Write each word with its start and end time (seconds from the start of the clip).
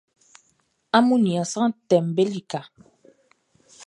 Amun 0.97 1.21
nian 1.23 1.45
sran 1.51 1.71
tɛʼm 1.89 2.07
be 2.15 2.23
lika. 2.31 2.61